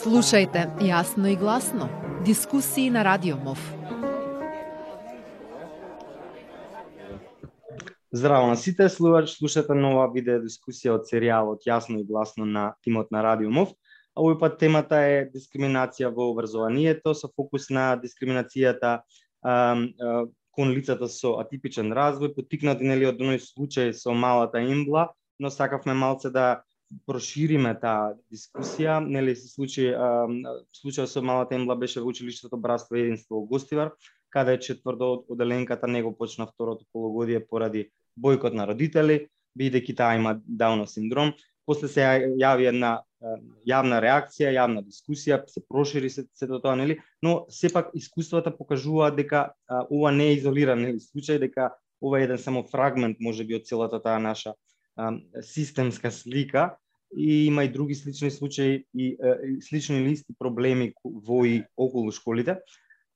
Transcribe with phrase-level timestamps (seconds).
[0.00, 1.84] Слушајте јасно и гласно.
[2.24, 3.58] Дискусии на Радио МОВ.
[8.12, 13.20] Здраво на сите, слушате нова видео дискусија од серијалот Јасно и гласно на тимот на
[13.22, 13.74] Радио МОВ.
[14.16, 20.24] А овој пат темата е дискриминација во образованието со фокус на дискриминацијата а, а,
[20.56, 25.92] кон лицата со атипичен развој, потикнати нели од оној случај со малата имбла, но сакавме
[25.92, 26.62] малце да
[27.06, 29.90] прошириме таа дискусија, нели се случи
[30.80, 33.92] случај со малата ембла беше во училиштето Братство и единство во Гостивар,
[34.30, 40.90] каде четврто оделенката него почна второто полугодие поради бојкот на родители, бидејќи таа има Даунов
[40.90, 41.32] синдром.
[41.66, 42.06] После се
[42.40, 43.00] јави една
[43.68, 46.98] јавна реакција, јавна дискусија, се прошири се сето тоа, нели?
[47.22, 51.70] Но сепак искуствата покажуваат дека а, ова не е изолиран нели, случај, дека
[52.00, 54.54] ова е еден само фрагмент може би од целата таа наша
[55.42, 56.76] системска слика
[57.16, 62.56] и има и други слични случаи и, и слични листи проблеми во и околу школите.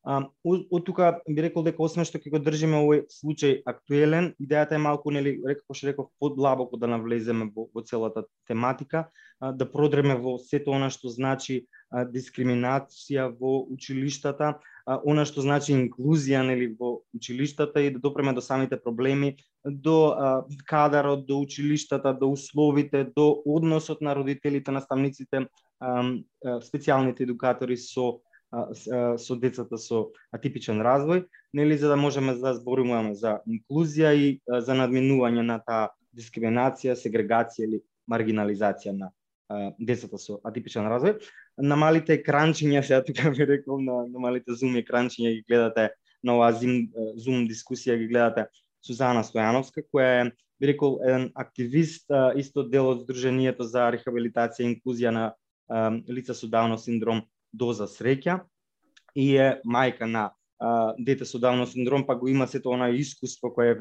[0.05, 4.77] А, од тука би рекол дека освен што ќе го држиме овој случај актуелен, идејата
[4.77, 9.07] е малку нели реков што реков подлабоко да навлеземе во, во целата тематика,
[9.41, 15.41] а, да продреме во сето она што значи а, дискриминација во училиштата, а, она што
[15.41, 21.41] значи инклузија нели во училиштата и да допреме до самите проблеми до а, кадарот, до
[21.41, 25.47] училиштата, до условите, до односот на родителите, наставниците,
[25.81, 26.05] а,
[26.61, 28.21] специјалните едукатори со
[29.19, 31.25] со децата со атипичен развој,
[31.55, 37.69] нели за да можеме да зборуваме за инклузија и за надминување на таа дискриминација, сегрегација
[37.69, 39.11] или маргинализација на
[39.79, 41.19] децата со атипичен развој.
[41.59, 45.91] На малите екранчиња, сега тука ви рекол, на, на малите зум екранчиња ги гледате
[46.25, 48.49] на оваа зум дискусија ги гледате
[48.85, 54.73] Сузана Стојановска, која е, би рекол, еден активист, исто дел од Сдруженијето за рехабилитација и
[54.75, 55.31] инклузија на
[56.09, 57.23] лица со Даунов синдром
[57.55, 58.41] Доза среќа
[59.15, 60.31] и е мајка на
[60.99, 63.79] дете со Даунов синдром, па го има сето она искуство кое е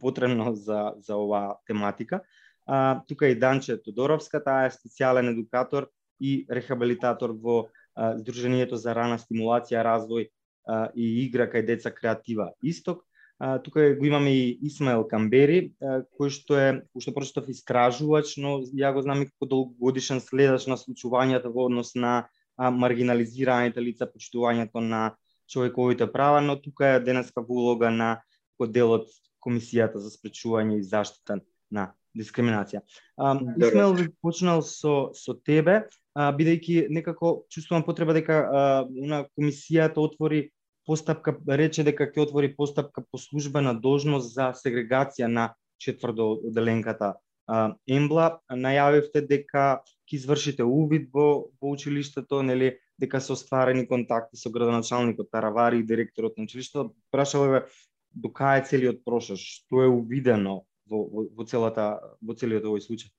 [0.00, 2.22] потребно за, за оваа тематика.
[2.66, 8.94] А, тука и Данче Тодоровска, таа е специјален едукатор и рехабилитатор во а, Сдруженијето за
[8.94, 10.30] рана стимулација, развој
[10.66, 13.02] а, и игра кај деца креатива Исток
[13.44, 18.36] А, тука го имаме и Исмаел Камбери, а, кој што е, кој што прочитав истражувач,
[18.38, 23.82] но ја го знам и како долгогодишен следач на случувањата во однос на а, маргинализираните
[23.82, 25.14] лица, почитувањето на
[25.48, 28.20] човековите права, но тука е денеска во улога на
[28.62, 29.08] дел од
[29.42, 31.40] Комисијата за спречување и заштита
[31.70, 32.82] на дискриминација.
[33.16, 39.24] А, Исмаел ви почнал со со тебе, а, бидејќи некако чувствувам потреба дека а, на
[39.34, 40.52] комисијата отвори
[40.86, 47.14] постапка рече дека ќе отвори постапка по службена должност за сегрегација на четврто оделенката
[47.48, 48.40] Ембла.
[48.50, 55.30] Најавивте дека ќе извршите увид во, во училиштето, нели, дека се остварени контакти со градоначалникот
[55.30, 56.92] Таравари и директорот на училиштето.
[57.10, 57.64] Прашале
[58.12, 62.84] до кај е целиот прошаш, што е увидено во, во, во целата во целиот овој
[62.84, 63.10] случај?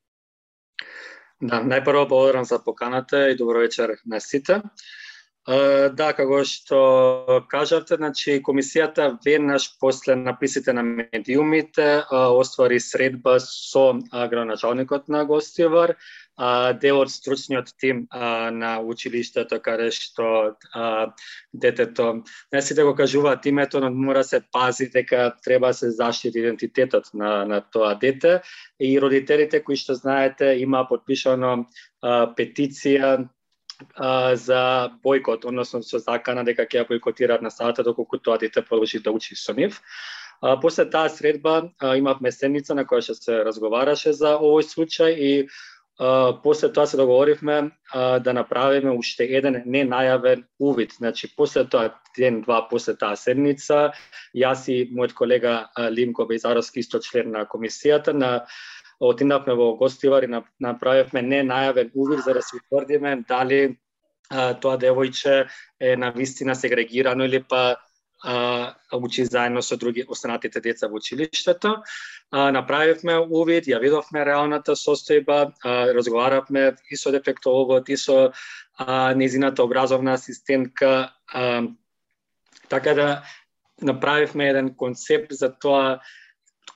[1.44, 4.62] Да, најпрво благодарам за поканата и добро вечер на сите.
[5.46, 6.78] Да, како што
[7.52, 15.98] кажавте, значи комисијата веднаш после написите на медиумите оствари средба со градоначалникот на Гостивар,
[16.80, 18.08] дел од стручниот тим
[18.56, 20.56] на училиштето каде што
[21.52, 26.40] детето не сите да го кажуваат името, но мора се пази дека треба се заштити
[26.40, 28.42] идентитетот на на тоа дете.
[28.80, 31.68] И родителите кои што знаете има подпишано
[32.02, 33.28] петиција
[33.96, 39.00] а, за бойкот, односно со закана дека ќе ја бойкотираат сата доколку тоа дете продолжи
[39.00, 39.82] да учи со нив.
[40.42, 45.16] А, после таа средба а, имавме седница на која што се разговараше за овој случај
[45.16, 45.48] и
[46.00, 50.94] а, после тоа се договоривме а, да направиме уште еден ненајавен увид.
[51.00, 53.94] Значи, после тоа ден-два после таа седница,
[54.36, 58.46] јас и мојот колега Лимко бејзаровски исто член на комисијата, на
[59.10, 63.78] отидавме во гостивар и направивме не најавен увид за да се утврдиме дали
[64.30, 65.48] а, тоа девојче
[65.80, 67.78] е на вистина сегрегирано или па
[68.24, 71.84] а, учи заедно со други останатите деца во училиштето.
[72.32, 78.32] А, направивме увид, ја видовме реалната состојба, а, разговаравме и со дефектологот, и со
[78.78, 81.64] а, незината образовна асистентка, а,
[82.70, 83.24] така да
[83.82, 86.00] направивме еден концепт за тоа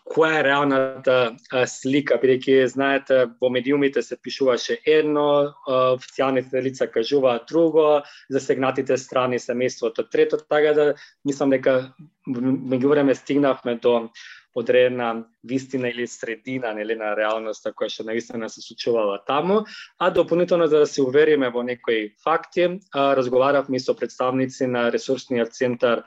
[0.07, 1.15] која е реалната
[1.51, 9.39] а, слика, бидејќи знаете во медиумите се пишуваше едно, официјалните лица кажуваат друго, засегнатите страни
[9.39, 10.87] семејството трето, така да
[11.25, 11.93] мислам дека
[12.27, 14.09] меѓу време стигнавме до
[14.57, 19.65] одредена вистина или средина нели на реалноста која што наистина се случувала таму,
[19.99, 26.03] а дополнително за да се увериме во некои факти, разговаравме со представници на ресурсниот центар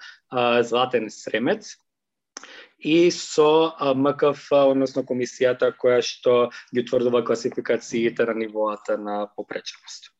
[0.66, 1.76] Златен Сремец,
[2.80, 10.10] и со МКФ, односно комисијата која што ги утврдува класификациите на нивоата на попреченост.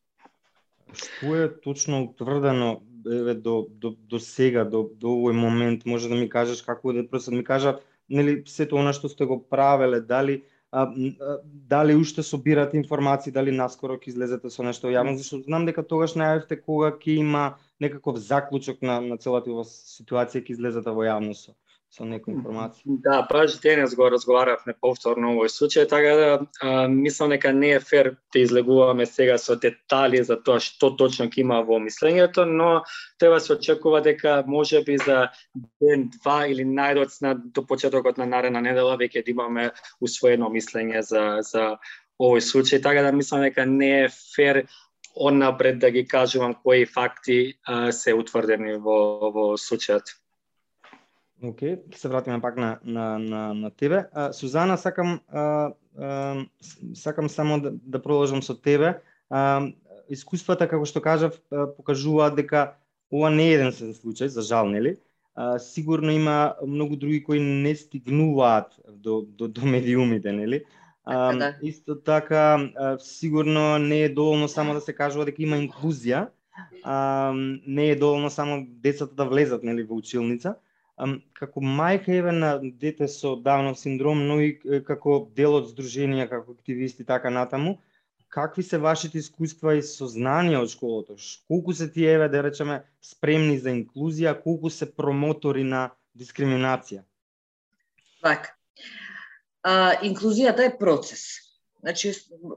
[0.93, 5.85] Што е точно утврдено еве до до до сега до до овој момент?
[5.85, 7.79] Може да ми кажеш како да просто ми кажа
[8.09, 13.51] нели сето она што сте го правеле дали а, а, дали уште собирате информации, дали
[13.51, 18.17] наскоро ќе излезете со нешто јавно, зашто знам дека тогаш најавте кога ќе има некаков
[18.17, 21.55] заклучок на, на целата ова ситуација ќе излезете во јавност
[21.91, 22.83] со некои информации.
[22.85, 26.29] Да, баш денес го разговаравме повторно овој случај, така да
[26.61, 31.27] а, мислам дека не е фер да излегуваме сега со детали за тоа што точно
[31.27, 32.83] ќе има во мислењето, но
[33.19, 35.27] треба се очекува дека може би за
[35.81, 41.43] ден, два или најдоцна до почетокот на наредна недела веќе да имаме усвоено мислење за,
[41.43, 41.75] за
[42.21, 44.63] овој случај, така да мислам дека не е фер
[45.15, 50.20] оннапред да ги кажувам кои факти а, се утврдени во, во случајот.
[51.41, 54.05] Океј, okay, се вратиме пак на на на, на тебе.
[54.13, 56.45] А, Сузана, сакам а, а,
[56.93, 59.01] сакам само да, да продолжам со тебе.
[59.29, 59.65] А,
[60.09, 62.75] искуствата како што кажав покажуваат дека
[63.09, 64.99] ова не е еден случај, за жал, нели?
[65.35, 70.63] А, сигурно има многу други кои не стигнуваат до до, до медиумите, нели?
[71.03, 71.55] А, така да.
[71.61, 76.27] Исто така, сигурно не е доволно само да се кажува дека има инклузија,
[76.83, 77.33] а,
[77.67, 80.55] не е доволно само децата да влезат нели во училница,
[81.33, 86.51] како мајка еве на дете со Даунов синдром, но и како дел од здруженија, како
[86.51, 87.77] активисти така натаму,
[88.31, 91.17] какви се вашите искуства и сознанија од школото?
[91.47, 97.03] Колку се тие еве да речеме спремни за инклузија, колку се промотори на дискриминација?
[98.21, 98.55] Така.
[99.63, 101.23] А, инклузијата е процес.
[101.81, 102.13] Значи,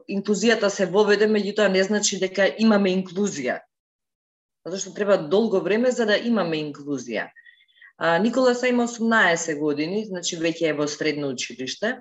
[0.09, 3.61] инклузијата се воведе, меѓутоа не значи дека имаме инклузија.
[4.65, 7.31] Затоа што треба долго време за да имаме инклузија.
[7.99, 12.01] А, Никола са има 18 години, значи веќе е во средно училиште.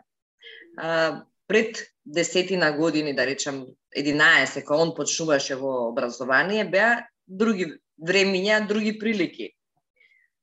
[0.77, 3.65] А, пред десетина години, да речам
[3.97, 9.53] 11, кога он почнуваше во образование, беа други времиња, други прилики.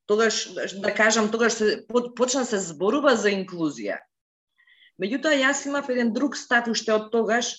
[0.07, 1.87] Тогаш, да кажам, тогаш се,
[2.17, 3.99] почна се зборува за инклузија.
[5.01, 7.57] Меѓутоа, јас имав еден друг стат уште од тогаш,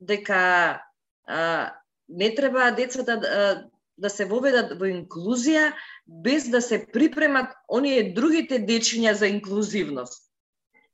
[0.00, 0.80] дека
[1.26, 1.72] а,
[2.08, 5.72] не треба децата да, да се воведат во инклузија
[6.06, 10.22] без да се припремат оние другите дечиња за инклузивност.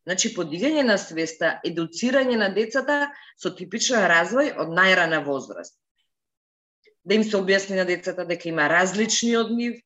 [0.08, 5.76] Значи, подигање на свеста, едуцирање на децата со типичен развој од најрана возраст.
[7.04, 9.78] Да им се објасни на децата дека има различни од нив,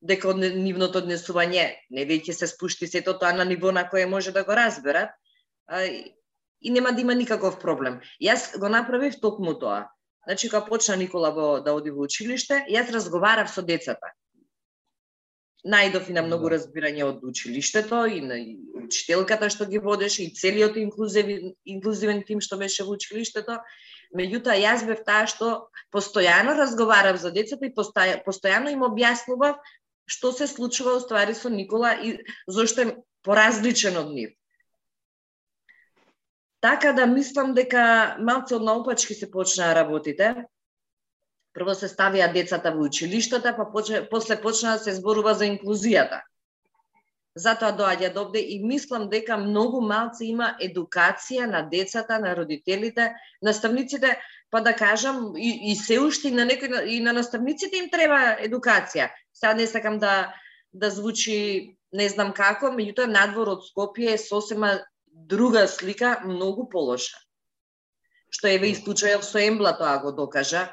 [0.00, 4.32] дека од нивното однесување не веќе се спушти сето тоа на ниво на кое може
[4.32, 5.10] да го разберат,
[6.60, 8.00] и нема да има никаков проблем.
[8.22, 9.86] Јас го направив токму тоа.
[10.28, 14.10] Значи, кога почна Никола во, да оди во училиште, јас разговарав со децата.
[15.64, 16.58] Најдов и на многу да.
[16.58, 18.36] разбирање од училиштето и на
[18.76, 23.56] учителката што ги водеше и целиот инклузивен, инклузивен тим што беше во училиштето.
[24.12, 29.56] Меѓутоа, јас бев таа што постојано разговарав за децата и постојано им објаснував
[30.08, 34.36] што се случува ствари со Никола и зошто е поразличен од нив.
[36.60, 40.32] Така да мислам дека малце од наопачки се почнаа работите.
[41.54, 46.20] Прво се ставија децата во училиштата, па поче, после почна да се зборува за инклузијата.
[47.38, 54.18] Затоа доаѓа добде и мислам дека многу малце има едукација на децата, на родителите, наставниците,
[54.50, 58.34] па да кажам и, и се уште и на некој и на наставниците им треба
[58.42, 59.10] едукација.
[59.32, 60.34] Сега не сакам да
[60.72, 64.76] да звучи не знам како, меѓутоа надвор од Скопје е сосема
[65.28, 67.18] друга слика многу полоша.
[68.32, 70.68] Што еве и случајот со Ембла тоа го докажа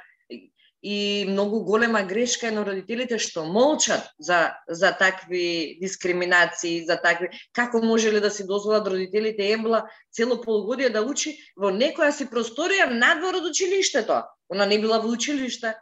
[0.86, 7.32] и многу голема грешка е на родителите што молчат за за такви дискриминации, за такви
[7.58, 12.86] како можеле да си дозволат родителите Ембла цело полугодие да учи во некоја си просторија
[12.92, 14.22] надвор од училиштето.
[14.50, 15.74] Она не била во училиште.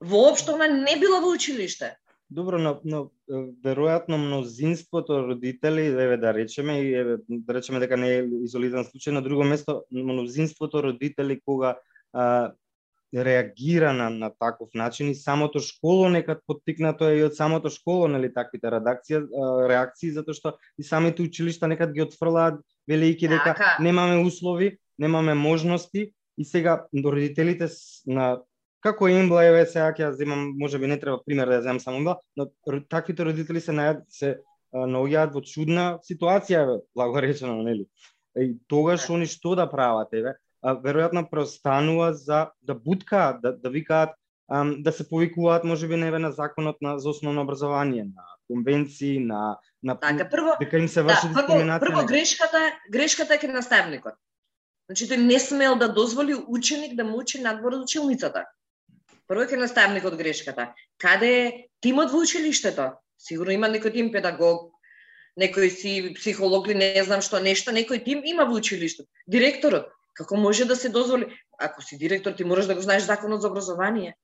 [0.00, 1.96] Воопшто она не била во училиште.
[2.32, 3.00] Добро, но, но
[3.64, 9.12] веројатно мнозинството родители, еве да речеме, и еве да речеме дека не е изолиран случај,
[9.12, 11.76] на друго место мнозинството родители кога
[12.12, 12.52] а,
[13.12, 18.08] реагира на, на таков начин и самото школо некад поттикнато е и од самото школо,
[18.08, 19.20] нели таквите редакција,
[19.68, 23.76] реакции затоа што и самите училишта некад ги отфрлаат велики дека така.
[23.80, 27.68] немаме услови, немаме можности и сега родителите
[28.06, 28.40] на
[28.82, 32.18] како Имбла еве сега ќе земам, можеби не треба пример да ја земам само Имбла,
[32.36, 32.48] но
[32.90, 34.38] таквите родители се најад се
[34.72, 37.86] наоѓаат во чудна ситуација, благоречено, нели?
[38.36, 40.36] И тогаш они што да прават, еве?
[40.62, 44.10] веројатно преостанува за да буткаат, да, да викаат
[44.78, 49.98] да се повикуваат можеби неве на законот на за основно образование, на конвенции, на на
[49.98, 51.80] така, прво, дека им се врши да, дискриминација.
[51.80, 52.60] Прво, прво грешката
[52.92, 54.14] грешката е кај наставникот.
[54.86, 58.44] Значи тој не смел да дозволи ученик да му учи надвор од училницата.
[59.32, 60.74] Прво е наставникот грешката.
[60.98, 62.90] Каде е тимот во училиштето?
[63.16, 64.74] Сигурно има некој тим педагог,
[65.40, 69.08] некој си психолог или не знам што нешто, некој тим има во училиштето.
[69.24, 71.32] Директорот, како може да се дозволи?
[71.56, 74.16] Ако си директор, ти мораш да го знаеш законот за образование.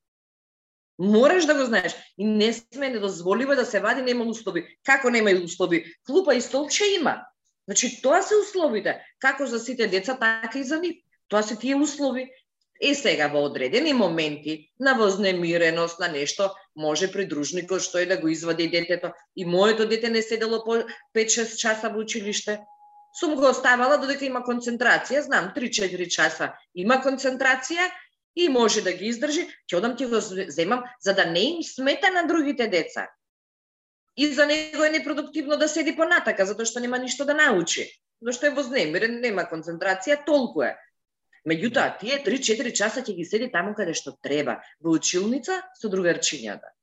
[0.99, 1.95] Мораш да го знаеш.
[2.17, 4.77] И не сме недозволиво да се вади нема услови.
[4.85, 5.85] Како нема услови?
[6.05, 7.25] Клупа и столче има.
[7.65, 9.01] Значи, тоа се условите.
[9.19, 11.01] Како за сите деца, така и за нив.
[11.29, 12.29] Тоа се тие услови
[12.79, 18.27] и сега во одредени моменти на вознемиреност на нешто може придружникот што е да го
[18.27, 20.79] извади детето и моето дете не седело по
[21.15, 22.59] 5-6 часа во училиште.
[23.19, 27.89] Сум го оставала додека има концентрација, знам 3-4 часа има концентрација
[28.35, 32.11] и може да ги издржи, ќе одам ти го земам за да не им смета
[32.11, 33.09] на другите деца.
[34.17, 37.89] И за него е непродуктивно да седи понатака затоа што нема ништо да научи.
[38.21, 40.75] Зашто е вознемирен, нема концентрација, толку е.
[41.47, 46.73] Меѓутоа, тие 3-4 часа ќе ги седи таму каде што треба, во училница со другарчињата.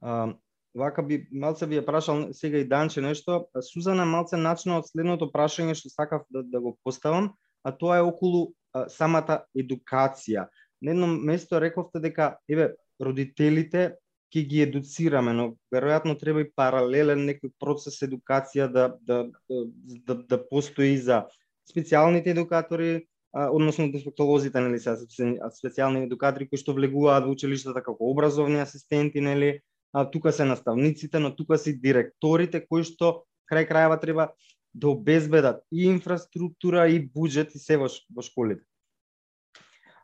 [0.00, 0.34] А,
[0.74, 3.46] вака би малце би ја прашал сега и Данче нешто.
[3.72, 7.32] Сузана малце начна од следното прашање што сакав да, да го поставам,
[7.64, 10.48] а тоа е околу а, самата едукација.
[10.82, 13.96] На едно место рековте дека еве родителите
[14.28, 19.64] ќе ги едуцираме, но веројатно треба и паралелен некој процес едукација да да да,
[20.04, 21.24] да, да постои за
[21.68, 28.10] специјалните едукатори, а, односно дефектолозите, нели, се специјални едукатори кои што влегуваат во училиштата како
[28.10, 29.60] образовни асистенти, нели,
[29.92, 34.30] а тука се наставниците, но тука се директорите кои што крај крајава треба
[34.74, 38.64] да обезбедат и инфраструктура и буџет и се во, во школите.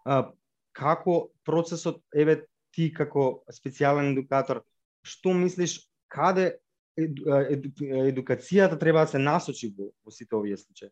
[0.04, 0.32] А,
[0.72, 4.64] како процесот еве ти како специјален едукатор,
[5.04, 5.78] што мислиш
[6.10, 6.58] каде
[6.96, 7.70] еду, еду,
[8.08, 10.90] едукацијата треба да се насочи во, во сите овие случаи?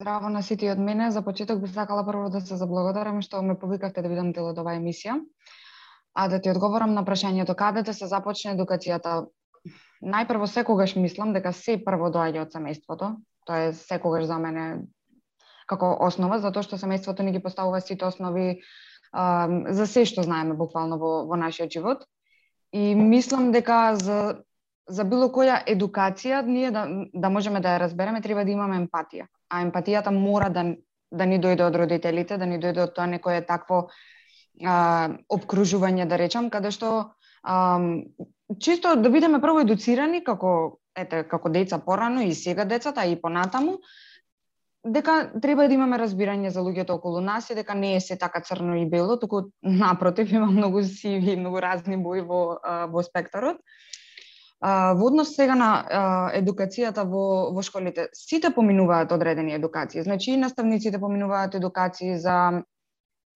[0.00, 1.10] Здраво на сите од мене.
[1.10, 4.58] За почеток би сакала прво да се заблагодарам што ме повикавте да бидам дел од
[4.60, 5.14] оваа емисија.
[6.12, 9.14] А да ти одговорам на прашањето каде да се започне едукацијата.
[10.04, 13.08] Најпрво секогаш мислам дека се прво доаѓа од семејството.
[13.48, 14.66] Тоа е секогаш за мене
[15.66, 18.60] како основа, затоа што семејството ни ги поставува сите основи
[19.12, 22.04] а, за се што знаеме буквално во, во нашиот живот.
[22.72, 24.42] И мислам дека за
[24.86, 26.84] за било која едукација ние да,
[27.14, 29.26] да можеме да ја разбереме треба да имаме емпатија.
[29.48, 30.66] А емпатијата мора да
[31.10, 36.18] да ни дојде од родителите, да ни дојде од тоа некое такво а, обкружување да
[36.18, 37.12] речам, каде што
[37.42, 37.78] а,
[38.58, 43.78] чисто да бидеме прво едуцирани како ете како деца порано и сега децата и понатаму
[44.86, 48.40] дека треба да имаме разбирање за луѓето околу нас и дека не е се така
[48.40, 52.58] црно и бело, туку напротив има многу сиви и многу разни бои во
[52.90, 53.58] во спектарот.
[54.60, 56.04] А, во однос сега на а,
[56.38, 60.02] едукацијата во, во школите, сите поминуваат одредени едукации.
[60.02, 62.62] Значи, и наставниците поминуваат едукации за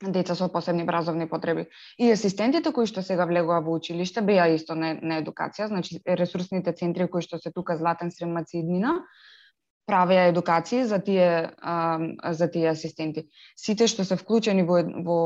[0.00, 1.66] деца со посебни образовни потреби.
[1.98, 6.72] И асистентите кои што сега влегува во училиште беа исто на, на едукација, значи ресурсните
[6.72, 9.04] центри кои што се тука Златен Срем Мациднина,
[9.86, 11.98] правеа едукации за тие а,
[12.32, 13.28] за тие асистенти.
[13.56, 15.18] Сите што се вклучени во во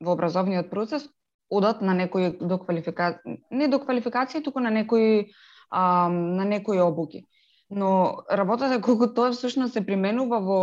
[0.00, 1.06] во образовниот процес
[1.50, 5.32] одат на некои доквалификација, не доквалификација, туку на некои
[5.70, 7.24] а, на некои обуки.
[7.70, 10.60] Но работата колку тоа всушност се применува во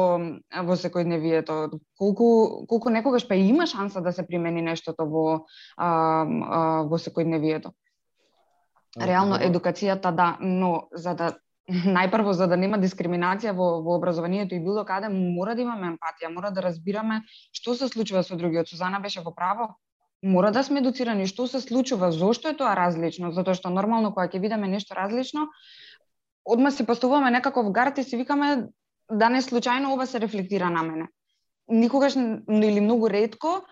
[0.64, 5.46] во секојдневието, колку колку некогаш па има шанса да се примени нештото во
[5.78, 7.72] а, а, во секојдневието.
[9.02, 11.34] Реално едукацијата да, но за да
[11.98, 16.32] најпрво за да нема дискриминација во, во образованието и било каде, мора да имаме емпатија,
[16.34, 18.68] мора да разбираме што се случува со другиот.
[18.68, 19.76] Сузана беше во право,
[20.24, 21.28] мора да сме едуцирани.
[21.28, 25.50] Што се случува, зошто е тоа различно, затоа што нормално кога ќе видиме нешто различно,
[26.46, 28.68] одма се поставуваме некаков гард и си викаме
[29.12, 31.08] да не случајно ова се рефлектира на мене.
[31.68, 33.64] Никогаш или многу ретко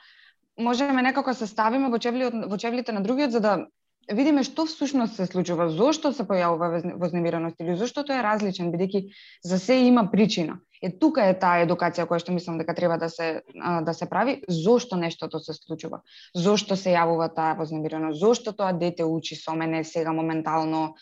[0.59, 3.65] можеме некако се ставиме во чевлите, во чевлите на другиот за да
[4.09, 9.13] видиме што всушност се случува, зошто се појавува вознемиреност или зошто тоа е различен, бидејќи
[9.45, 10.59] за се има причина.
[10.81, 13.41] Е тука е таа едукација која што мислам дека треба да се
[13.85, 16.01] да се прави, зошто нештото се случува,
[16.35, 20.95] зошто се јавува таа вознемиреност, зошто тоа дете учи со мене сега моментално,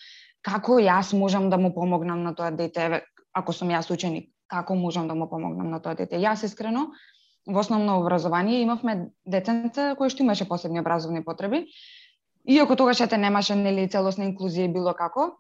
[0.44, 3.03] како јас можам да му помогнам на тоа дете,
[3.34, 6.20] ако сум јас ученик, како можам да му помогнам на тоа дете.
[6.20, 6.89] Јас искрено
[7.48, 11.65] во основно образование имавме детенца кои што имаше посебни образовни потреби,
[12.56, 15.38] иако тогаш ете немаше нели целосна инклузија и било како,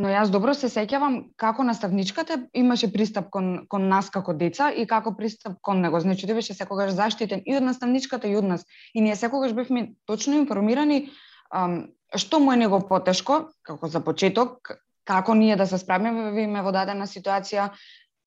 [0.00, 4.86] но јас добро се сеќавам како наставничката имаше пристап кон, кон нас како деца и
[4.86, 6.00] како пристап кон него.
[6.00, 8.64] Значи, тој беше секогаш заштитен и од наставничката и од нас.
[8.94, 11.10] И ние секогаш бевме точно информирани
[11.50, 16.72] ам, што му е него потешко, како за почеток, како ние да се справиме во
[16.72, 17.70] дадена ситуација,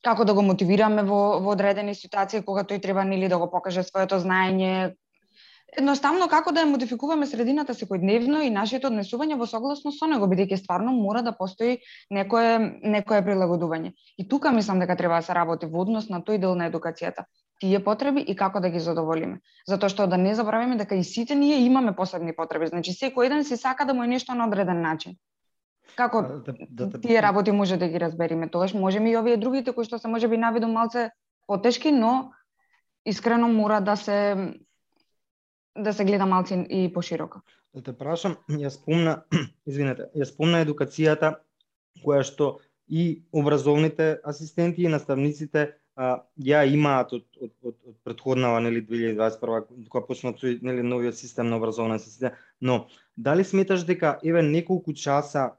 [0.04, 3.84] како да го мотивираме во, во одредени ситуации кога тој треба нели да го покаже
[3.88, 4.94] своето знаење,
[5.78, 10.60] едноставно како да ја модификуваме средината секојдневно и нашето однесување во согласно со него, бидејќи
[10.62, 11.78] стварно мора да постои
[12.10, 13.94] некое некое прилагодување.
[14.18, 17.26] И тука мислам дека треба да се работи во однос на тој дел на едукацијата.
[17.62, 19.40] Тие потреби и како да ги задоволиме.
[19.68, 22.68] Затоа што да не забравиме дека и сите ние имаме посебни потреби.
[22.68, 25.16] Значи секој еден си сака да му е нешто на одреден начин.
[25.96, 29.74] Како да, да, да, тие работи може да ги разбериме, тогаш можеме и овие другите
[29.74, 31.12] кои што се можеби навидом малце
[31.48, 32.32] потешки, но
[33.06, 34.54] искрено мора да се
[35.76, 37.42] да се гледа малци и пошироко.
[37.74, 39.24] Да те прашам, ја спомна,
[39.70, 41.40] извинете, ја спомна едукацијата
[42.04, 48.60] која што и образовните асистенти и наставниците а, ја имаат од, од, од, од предходнава
[48.62, 52.88] нели 2021 кога почнат тој нели новиот систем на образовна система, но
[53.18, 55.54] дали сметаш дека еве неколку часа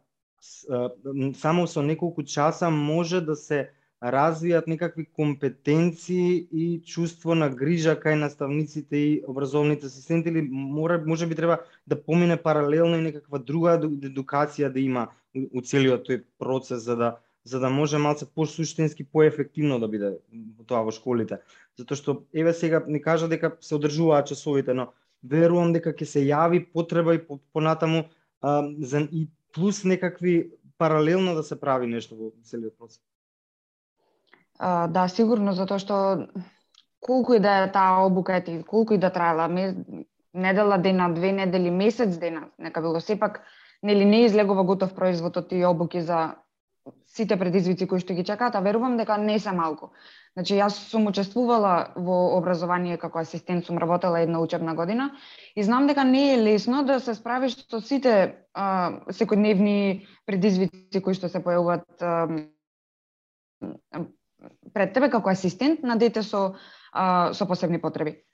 [1.35, 3.71] само со неколку часа може да се
[4.05, 11.27] развијат некакви компетенции и чувство на грижа кај наставниците и образовните асистенти или мора може
[11.27, 16.85] би треба да помине паралелно и некаква друга едукација да има у целиот тој процес
[16.85, 20.17] за да за да може малце посуштински поефективно да биде
[20.67, 21.41] тоа во школите.
[21.77, 24.93] Затоа што еве сега не кажа дека се одржуваат часовите, но
[25.23, 27.21] верувам дека ќе се јави потреба и
[27.53, 28.05] понатаму
[28.41, 33.01] а, за и плюс некакви паралелно да се прави нешто во целиот процес.
[34.59, 36.29] А, да, сигурно, затоа што
[37.01, 39.49] колку и да е таа обука ети, колку и да траела,
[40.35, 43.43] недела дена, две недели, месец дена, нека било сепак,
[43.83, 46.37] нели не излегува готов производ од тие обуки за
[47.07, 49.93] сите предизвици кои што ги чекаат, а верувам дека не се малку.
[50.35, 55.11] Значи, јас сум учествувала во образование како асистент, сум работела една учебна година
[55.55, 61.15] и знам дека не е лесно да се справиш со сите а, секојдневни предизвици кои
[61.15, 62.03] што се појавуваат
[64.75, 66.55] пред тебе како асистент на дете со
[66.93, 68.25] а, со посебни потреби.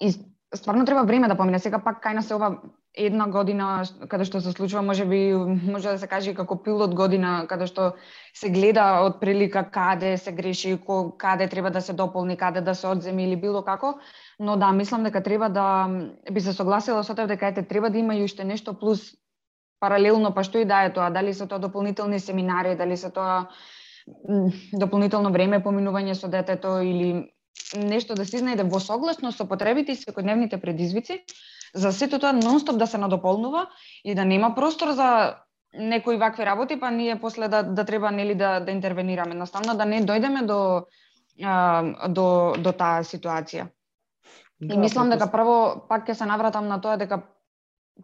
[0.00, 0.12] И
[0.54, 1.58] стварно треба време да помине.
[1.58, 2.58] Сега пак кај нас се ова
[2.96, 7.44] една година каде што се случува, може би може да се каже како пилот година
[7.48, 7.92] каде што
[8.34, 10.78] се гледа од прилика каде се греши,
[11.18, 13.98] каде треба да се дополни, каде да се одземи или било како,
[14.38, 15.88] но да, мислам дека треба да
[16.32, 19.12] би се согласила со тоа дека ете треба да има и уште нешто плюс
[19.80, 23.48] паралелно, па што и да е тоа, дали се тоа дополнителни семинари, дали се тоа
[24.72, 27.32] дополнително време поминување со детето или
[27.74, 31.22] нешто да се изнајде во согласно со потребите и секојдневните предизвици,
[31.74, 33.66] за сето тоа нонстоп да се надополнува
[34.04, 35.36] и да нема простор за
[35.74, 39.34] некои вакви работи, па ние после да, да треба нели да, да интервенираме.
[39.34, 40.86] Наставно да не дојдеме до,
[41.42, 43.68] а, до, до таа ситуација.
[44.60, 47.20] Да, и мислам дека прво, пак ќе се навратам на тоа дека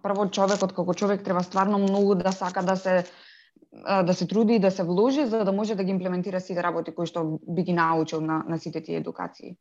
[0.03, 3.05] прво човекот како човек треба стварно многу да сака да се
[4.04, 6.94] да се труди и да се вложи за да може да ги имплементира сите работи
[6.94, 9.56] кои што би ги научил на, на сите тие едукации.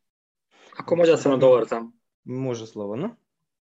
[0.78, 1.92] Ако може да се надовртам.
[2.26, 3.16] Може слободно.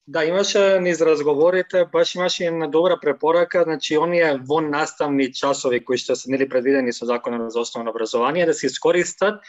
[0.08, 5.97] Да, имаше низ разговорите, баш имаше една добра препорака, значи оние во наставни часови кои
[5.97, 9.39] што се нели предвидени со законот за основно образование да се искористат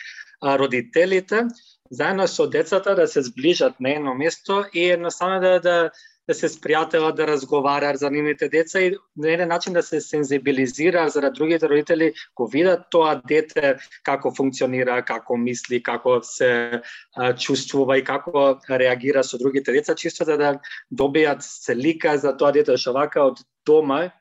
[0.41, 1.49] а, родителите
[1.91, 5.91] заедно со децата да се сближат на едно место и едноставно да да
[6.29, 11.09] да се спријателат, да разговара, за нивните деца и на еден начин да се сензибилизира
[11.09, 16.81] за да другите родители го видат тоа дете како функционира, како мисли, како се
[17.17, 20.55] а, чувствува и како реагира со другите деца, чисто за да
[20.95, 22.77] добијат слика за тоа дете.
[22.79, 24.13] Што вака од дома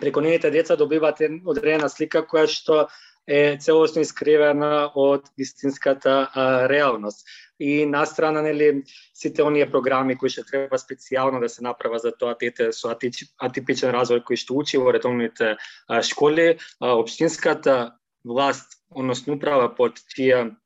[0.00, 2.86] преку нивните деца добиваат одредена слика која што
[3.26, 7.26] е целосно искривена од истинската а, реалност
[7.60, 8.82] и на страна нели
[9.14, 13.92] сите оние програми кои што треба специјално да се направа за тоа дете со атипичен
[13.92, 15.56] развој кои што учи во редовните
[16.00, 17.92] школи, општинската
[18.24, 20.56] власт, односно управа под чија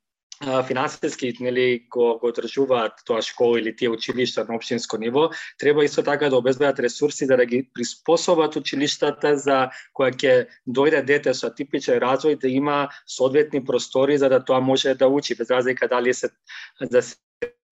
[0.67, 6.03] финансиски нели го го одржуваат тоа школа или тие училишта на општинско ниво, треба исто
[6.03, 11.49] така да обезбедат ресурси за да ги приспособат училиштата за која ќе дојде дете со
[11.49, 16.13] типичен развој да има соодветни простори за да тоа може да учи без разлика дали
[16.13, 16.29] се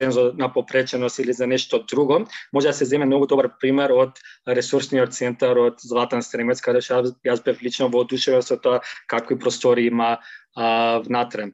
[0.02, 4.20] за на попреченост или за нешто друго, може да се земе многу добар пример од
[4.48, 9.88] ресурсниот центар од Златан Стремец, каде што јас бев лично воодушевен со тоа какви простори
[9.88, 10.18] има
[10.56, 11.54] а, внатре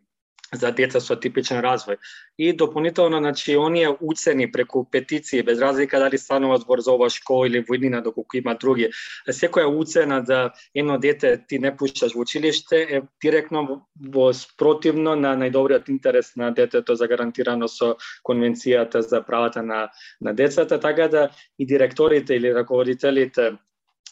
[0.53, 1.97] за деца со типичен развој.
[2.37, 7.47] И дополнително, значи, оние учени преку петиции, без разлика дали станува збор за ова школа
[7.47, 8.89] или војнина, доколку има други,
[9.27, 15.35] секоја уцена за едно дете ти не пушташ во училиште е директно во спротивно на
[15.37, 19.89] најдобриот интерес на детето за гарантирано со конвенцијата за правата на,
[20.21, 23.57] на децата, така да и директорите или раководителите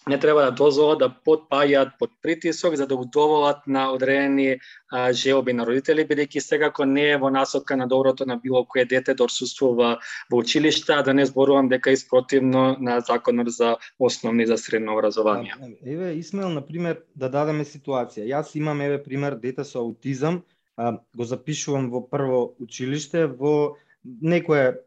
[0.07, 4.59] не треба да дозволат да подпаѓаат под притисок за да удоволат на одредени
[4.91, 8.85] а, желби на родители, бидејќи секако не е во насока на доброто на било кое
[8.85, 9.97] дете да отсутствува
[10.31, 14.93] во училиште, а да не зборувам дека е спротивно на законот за основни за средно
[14.93, 15.55] образование.
[15.59, 15.91] Да, да.
[15.91, 18.27] Еве, Исмаил, на пример, да дадеме ситуација.
[18.27, 20.43] Јас имам, еве, пример, дете со аутизам,
[20.77, 24.81] а, го запишувам во прво училиште, во некое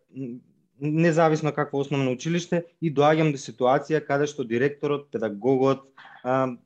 [0.81, 5.87] независно какво основно училиште и доаѓам до ситуација каде што директорот, педагогот,
[6.25, 6.57] а,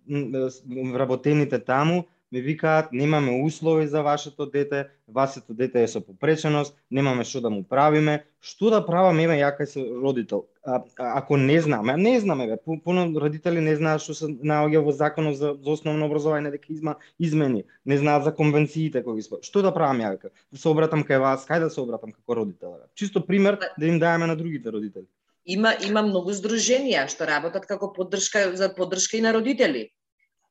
[0.94, 7.24] работените таму ми викаат немаме услови за вашето дете, вашето дете е со попреченост, немаме
[7.24, 10.42] што да му правиме, што да правам еве ја кај се родител.
[10.66, 14.92] А, ако не знаме, не знаме бе, пуно родители не знаат што се наоѓа во
[14.96, 19.62] законот за, за основно образование дека изма измени, не знаат за конвенциите кои ги Што
[19.62, 20.32] да правам ја дека?
[20.52, 22.78] Да се обратам кај вас, кај да се обратам како родител?
[22.94, 25.04] Чисто пример да им даеме на другите родители.
[25.44, 29.90] Има има многу здруженија што работат како поддршка за поддршка и на родители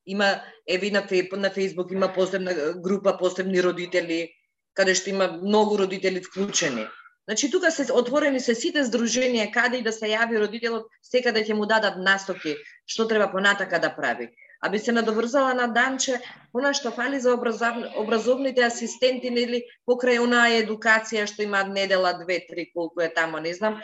[0.05, 4.29] Има, еви на, на Facebook има посебна група, посебни родители,
[4.73, 6.85] каде што има многу родители вклучени.
[7.25, 11.47] Значи, тука се отворени се сите здруженија, каде и да се јави родителот, секаде да
[11.47, 14.27] ќе му дадат настоки што треба понатака да прави.
[14.59, 16.19] А би се надоврзала на Данче,
[16.53, 17.79] она што фали за образов...
[17.95, 23.53] образовните асистенти, нели, покрај онаа едукација што има недела, две, три, колку е тамо, не
[23.53, 23.79] знам,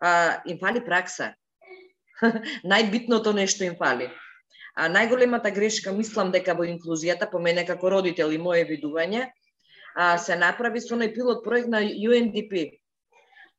[0.00, 1.34] а, им фали пракса.
[2.64, 4.08] Најбитното нешто им фали.
[4.76, 9.28] А најголемата грешка мислам дека во инклузијата по мене како родител и мое видување
[9.94, 12.80] а, се направи со оној пилот проект на UNDP.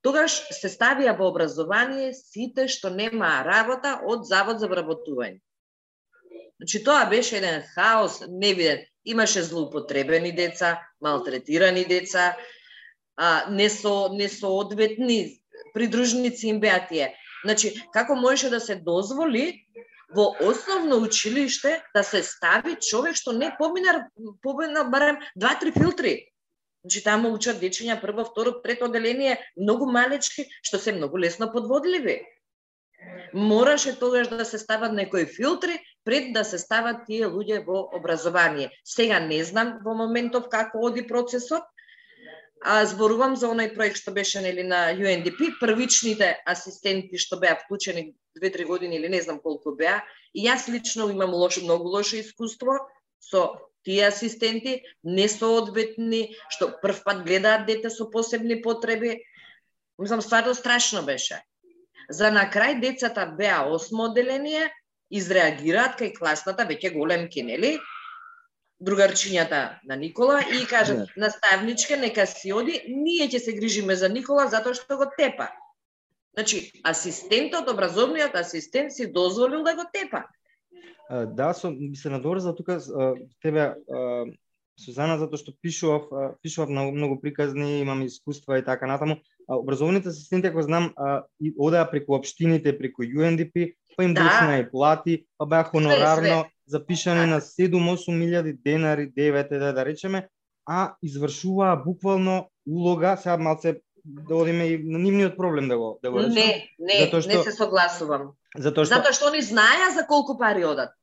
[0.02, 5.42] Тогаш се ставија во образование сите што нема работа од Завод за вработување.
[6.60, 8.86] Значи тоа беше еден хаос невиден.
[9.06, 12.36] Имаше злоупотребени деца, малтретирани деца,
[13.15, 15.39] а, несо, несоодветни
[15.74, 17.13] придружници им беа тие.
[17.44, 19.65] Значи, како можеше да се дозволи
[20.15, 24.06] во основно училиште да се стави човек што не поминар,
[24.41, 26.30] поминар барем два-три филтри.
[26.84, 32.22] Значи таму учат дечиња прво, второ, трето одделение, многу малечки, што се многу лесно подводливи.
[33.34, 38.72] Мораше тогаш да се стават некои филтри пред да се стават тие луѓе во образование.
[38.84, 41.63] Сега не знам во моментов како оди процесот,
[42.62, 48.13] а зборувам за оној проект што беше нели на UNDP, првичните асистенти што беа вклучени
[48.36, 52.80] две-три години или не знам колку беа, и јас лично имам лошо, многу лошо искуство
[53.19, 59.24] со тие асистенти, Не се одветни, што прв пат гледаат дете со посебни потреби.
[59.98, 61.41] Мислам, стварно страшно беше.
[62.10, 64.69] За на крај децата беа осмо одделение,
[65.10, 67.80] изреагираат кај класната, веќе големки, нели?
[68.80, 74.48] Другарчињата на Никола и кажат, наставничке, нека си оди, ние ќе се грижиме за Никола
[74.48, 75.50] затоа што го тепа.
[76.34, 80.24] Значи, асистентот, образовниот асистент си дозволил да го тепа.
[81.10, 82.80] Да, со, би се надоврзал тука
[83.42, 83.74] тебе
[84.80, 86.08] Сузана затоа што пишував
[86.39, 89.18] пишував многу многу приказни, имам искуства и така натаму.
[89.48, 90.94] Образовните асистенти ако знам
[91.58, 94.58] одеа преку општините, преку UNDP, па им да.
[94.60, 100.30] и плати, па беа хонорарно запишани на 7-8 милијади денари, 9 да, да речеме,
[100.66, 106.12] а извршуваа буквално улога, сега малце да одиме и на нивниот проблем да го да
[106.12, 106.34] го речем.
[106.34, 108.32] Не, не, затоа што, не се согласувам.
[108.56, 110.96] Затоа што Затоа што они знаеа за колку пари одат.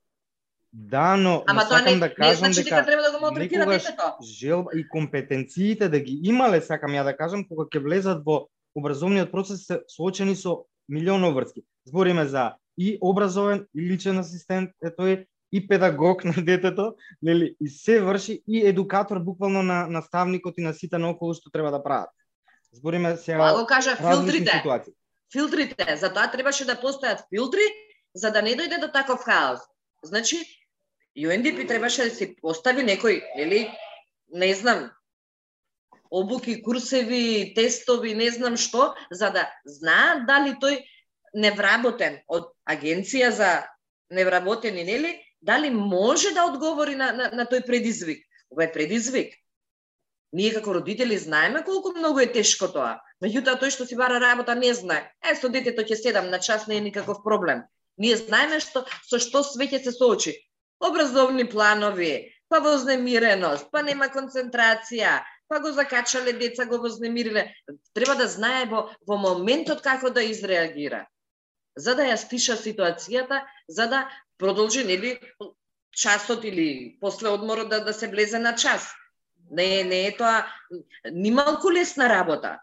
[0.73, 4.17] Да, но Ама тоа не, да кажам не значи дека треба да го малтретира детето.
[4.25, 9.29] Жел и компетенциите да ги имале, сакам ја да кажам, кога ќе влезат во образовниот
[9.29, 11.69] процес се соочени со милион врски.
[11.85, 17.69] Збориме за и образовен и личен асистент, е тој и педагог на детето, нели, и
[17.69, 22.11] се врши и едукатор буквално на наставникот и на сите наоколу што треба да прават.
[22.73, 24.53] Збориме сега Тоа го кажа филтрите.
[24.59, 24.93] Ситуации.
[25.33, 27.65] Филтрите, затоа требаше да постојат филтри
[28.15, 29.61] за да не дојде до таков хаос.
[30.05, 30.39] Значи,
[31.17, 33.73] UNDP требаше да се постави некој, нели,
[34.33, 34.91] не знам,
[36.11, 40.85] обуки, курсеви, тестови, не знам што, за да знаат дали тој
[41.37, 43.51] невработен од агенција за
[44.11, 48.25] невработени, нели, дали може да одговори на, на, на тој предизвик.
[48.51, 49.35] Ова е предизвик.
[50.33, 52.97] Ние како родители знаеме колку многу е тешко тоа.
[53.25, 55.07] Меѓутоа тој што си бара работа не знае.
[55.23, 57.63] Е, со детето ќе седам на час, не е никаков проблем.
[57.97, 60.35] Ние знаеме што со што све ќе се соочи.
[60.81, 67.49] Образовни планови, па вознемиреност, па нема концентрација, па го закачале деца, го вознемириле.
[67.95, 71.07] Треба да знае во, во моментот како да изреагира.
[71.77, 74.09] За да ја стиша ситуацијата, за да
[74.39, 75.19] продолжи, нели,
[75.97, 78.93] часот или после одморот да, да се влезе на час.
[79.51, 80.47] Не, не е тоа
[81.13, 82.59] нималку лесна работа.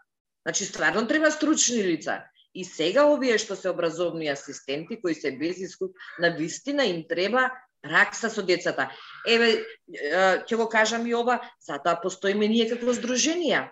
[0.46, 2.22] Значи, стварно треба стручни лица.
[2.54, 7.50] И сега овие што се образовни асистенти, кои се без искуп, на вистина им треба
[7.84, 8.92] ракса со децата.
[9.26, 9.64] Еве,
[10.46, 13.70] ќе го кажам и ова, затоа постоиме ние како здруженија.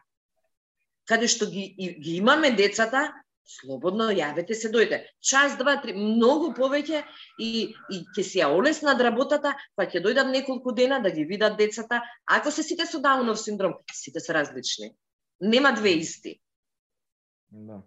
[1.07, 3.13] Каде што ги, ги имаме децата,
[3.45, 5.03] слободно јавете се дојде.
[5.21, 7.03] Час, два, три, многу повеќе
[7.39, 11.59] и, и ќе си ја олеснат работата, па ќе дојдат неколку дена да ги видат
[11.59, 12.03] децата.
[12.27, 14.93] Ако се сите со Даунов синдром, сите се различни.
[15.41, 16.39] Нема две исти.
[17.51, 17.83] Да.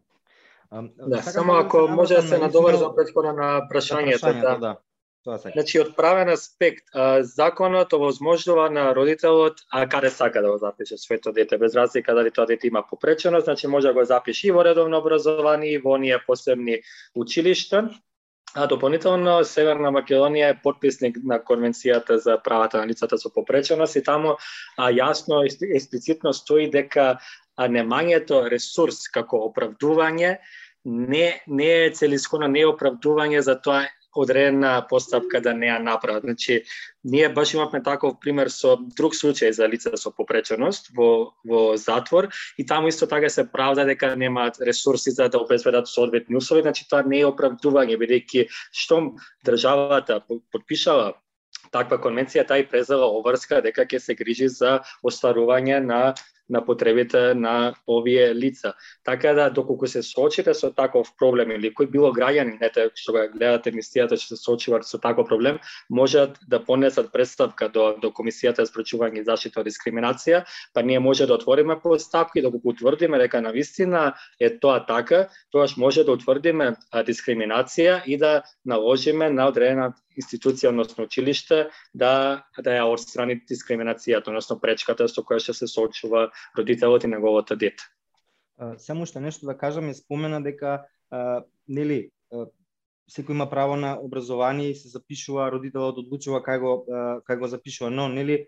[0.70, 4.58] А, да, само ако може да се надоврзам претходно на прашањето, да.
[4.58, 4.74] да.
[5.26, 5.56] Тоа сака.
[5.56, 6.92] Значи, од правен аспект,
[7.26, 12.32] законот овозможува на родителот а каде сака да го запише своето дете, без разлика дали
[12.32, 15.96] тоа дете има попречено, значи може да го запише и во редовно образование, и во
[15.98, 16.82] оние посебни
[17.16, 17.90] училишта.
[18.56, 24.04] А дополнително Северна Македонија е подписник на Конвенцијата за правата на лицата со попреченост и
[24.04, 24.38] таму
[24.78, 27.18] а, јасно експлицитно стои дека
[27.58, 30.38] а, немањето ресурс како оправдување
[30.86, 33.84] не не е целисконо не е оправдување за тоа
[34.16, 36.24] одредена постапка да не ја направат.
[36.24, 36.64] Значи,
[37.04, 42.30] ние баш имавме таков пример со друг случај за лица со попреченост во, во затвор
[42.58, 46.88] и таму исто така се правда дека немаат ресурси за да обезбедат соодветни услови, значи
[46.90, 51.14] тоа не е оправдување, бидејќи штом државата подпишала
[51.72, 56.16] таква конвенција, таа и презела обврска дека ќе се грижи за остварување на
[56.50, 58.74] на потребите на овие лица.
[59.04, 63.24] Така да доколку се соочите со таков проблем или кој било граѓанин, ете што го
[63.34, 68.66] гледате емисијата што се соочуваат со таков проблем, можат да понесат представка до до комисијата
[68.66, 73.42] за спречување и заштита од дискриминација, па ние може да отвориме постапки доколку утврдиме дека
[73.42, 79.94] на вистина е тоа така, тогаш може да утврдиме дискриминација и да наложиме на одредена
[80.16, 86.30] институција, односно училиште, да, да ја отстрани дискриминацијата, односно пречката со која што се соочува
[86.58, 87.84] родителот и неговото дете.
[88.78, 92.10] Само уште нешто да кажам, е спомена дека а, нели
[93.12, 96.72] секој има право на образование и се запишува, родителот одлучува кај го
[97.28, 98.48] кај го запишува, но нели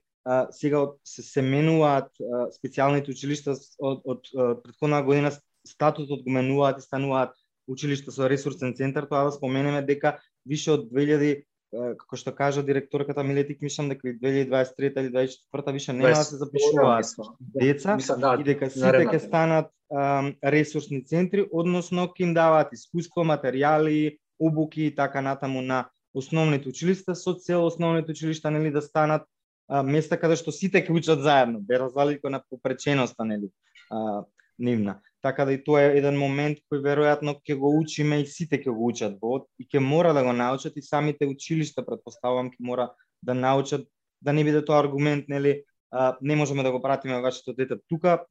[0.52, 2.10] сега се семенуваат
[2.58, 5.32] специјалните училишта од, од, од претходна година
[5.68, 7.36] статутот го менуваат и стануваат
[7.68, 13.24] училишта со ресурсен центар, тоа да споменеме дека више од 2000 како што кажа директорката
[13.24, 17.06] Милетик, мислам дека 2023 или 2024 више нема да се запишуваат
[17.40, 22.72] деца мислам, да, и дека сите ќе станат а, ресурсни центри, односно ќе им даваат
[22.74, 28.82] искуство, материјали, обуки и така натаму на основните училишта со цел основните училишта нели да
[28.82, 29.28] станат
[29.68, 33.52] а, места каде што сите ќе учат заедно, без разлика на попреченоста нели
[33.92, 34.24] а,
[34.60, 35.02] нивна.
[35.22, 38.70] Така да и тоа е еден момент кој веројатно ќе го учиме и сите ќе
[38.70, 42.92] го учат во и ќе мора да го научат и самите училишта претпоставувам ќе мора
[43.22, 43.88] да научат
[44.22, 48.26] да не биде тоа аргумент нели а, не можеме да го пратиме вашето дете тука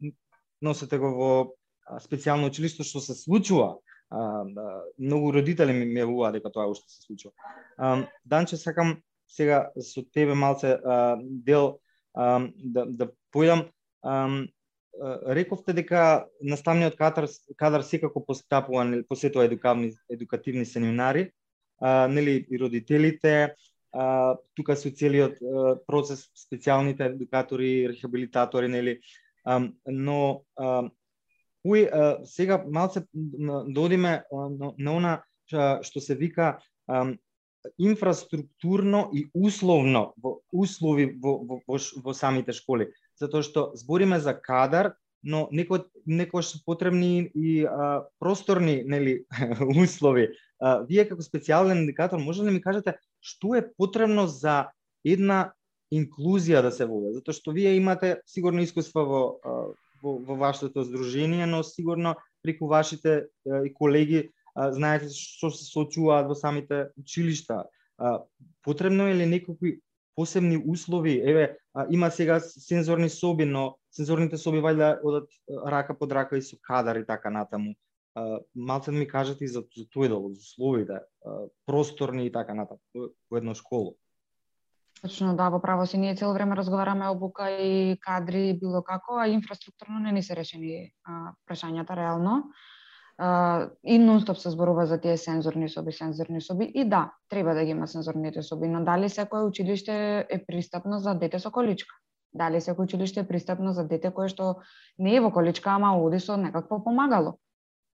[0.62, 1.32] носете го во
[2.02, 3.76] специјално училиште што се случува
[4.10, 7.34] а, а, многу родители ми јавуваат дека тоа уште се случува.
[7.78, 11.80] А, Данче сакам сега со тебе малце а, дел
[12.14, 13.66] а, да да појдам
[15.28, 21.30] рековте дека наставниот кадар, кадар секако постапува, нели, посетува едукавни, едукативни семинари,
[21.80, 23.54] а, нели, и родителите,
[23.92, 29.00] а, тука со целиот а, процес, специјалните едукатори, рехабилитатори, нели,
[29.44, 30.90] а, но а,
[31.64, 35.22] уи, а, сега малце додиме да на, на она
[35.82, 37.14] што се вика а,
[37.78, 44.34] инфраструктурно и условно во услови во, во, во, во самите школи затоа што збориме за
[44.34, 49.24] кадар, но некој некој што потребни и а, просторни нели
[49.82, 50.30] услови.
[50.60, 54.70] А, вие како специјален индикатор може ли ми кажете што е потребно за
[55.04, 55.52] една
[55.92, 57.16] инклузија да се води?
[57.18, 59.22] Затоа што вие имате сигурно искуство во
[60.02, 66.34] во, во вашето здружение, но сигурно преку вашите и колеги знаете што се соочуваат во
[66.34, 67.64] самите училишта.
[68.62, 69.80] Потребно е ли некои
[70.16, 75.28] посебни услови, еве, а, има сега сензорни соби, но сензорните соби вајда одат
[75.68, 77.74] рака под рака и со кадар и така натаму.
[78.56, 82.32] Малце да ми кажете и за, за тој дел, за условите, да, а, просторни и
[82.32, 82.80] така натаму,
[83.30, 83.92] во една школа.
[85.02, 89.28] Точно, да, во право си ние цело време разговараме обука и кадри било како, а
[89.28, 92.48] инфраструктурно не ни се решени а, прашањата реално
[93.18, 97.64] а, и нонстоп се зборува за тие сензорни соби, сензорни соби и да, треба да
[97.64, 101.94] ги има сензорните соби, но дали секое училиште е пристапно за дете со количка?
[102.36, 104.60] Дали секој училиште е пристапно за дете кое што
[104.98, 107.38] не е во количка, ама оди со некакво помагало?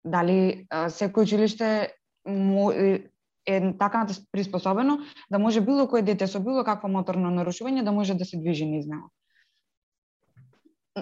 [0.05, 1.91] Дали а, секој училиште
[2.25, 4.99] му, е така приспособено
[5.31, 8.65] да може било кое дете со било какво моторно нарушување да може да се движи
[8.65, 9.11] низ него.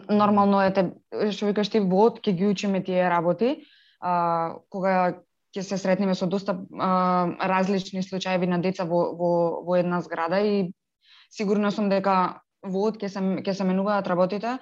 [0.10, 0.74] Нормално е,
[1.32, 3.66] што викаш ти, во ќе ги учиме тие работи,
[4.00, 5.24] а, кога
[5.56, 6.90] ќе се сретнеме со доста а,
[7.50, 9.32] различни случаи на деца во, во,
[9.66, 10.74] во една зграда и
[11.30, 14.58] сигурно сум дека во ќе се ќе се менуваат работите,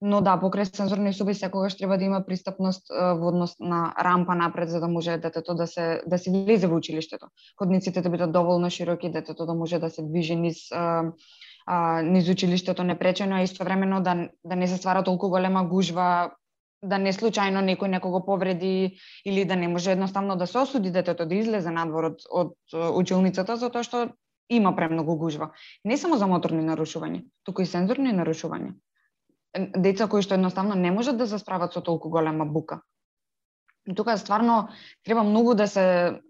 [0.00, 4.68] но да, покрај сензорни соби секогаш треба да има пристапност во однос на рампа напред
[4.68, 7.26] за да може детето да се да се влезе во училиштето.
[7.58, 11.12] Ходниците да бидат доволно широки, детето да може да се движи низ а,
[11.66, 16.30] а, низ училиштето непречено, а истовремено да да не се ствара толку голема гужва
[16.86, 21.26] да не случајно некој некого повреди или да не може едноставно да се осуди детето
[21.26, 22.54] да излезе надвор од, од
[22.94, 24.06] училницата затоа што
[24.48, 25.50] има премногу гужва.
[25.84, 28.74] Не само за моторни нарушувања, туку и сензорни нарушувања.
[29.76, 32.82] Деца кои што едноставно не можат да се справат со толку голема бука.
[33.86, 34.68] И тука стварно
[35.04, 36.20] треба многу да се